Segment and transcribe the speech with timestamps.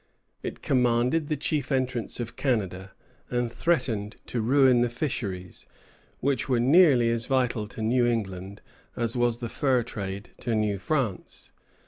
[0.41, 2.93] It commanded the chief entrance of Canada,
[3.29, 5.67] and threatened to ruin the fisheries,
[6.21, 8.63] which were nearly as vital to New England
[8.95, 11.51] as was the fur trade to New France.